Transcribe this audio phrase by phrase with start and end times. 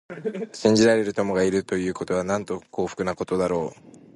[0.51, 3.99] 信じられる友がいるということは、なんと幸福なことだろう。